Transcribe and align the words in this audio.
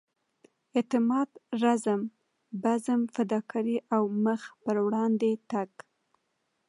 اعتماد 0.77 1.29
رزم 1.63 2.01
بزم 2.63 3.01
فداکارۍ 3.13 3.77
او 3.95 4.03
مخ 4.23 4.41
پر 4.63 4.75
وړاندې 4.85 5.31
تګ. 5.51 5.69